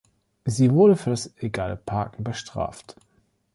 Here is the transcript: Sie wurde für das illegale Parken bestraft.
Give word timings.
Sie 0.45 0.71
wurde 0.71 0.95
für 0.95 1.11
das 1.11 1.27
illegale 1.37 1.75
Parken 1.77 2.23
bestraft. 2.23 2.95